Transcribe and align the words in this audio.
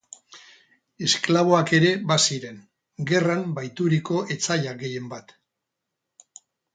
Esklaboak 1.07 1.73
ere 1.79 1.91
baziren, 2.13 2.57
gerran 3.13 3.43
bahituriko 3.59 4.23
etsaiak 4.37 4.81
gehienbat. 4.85 5.35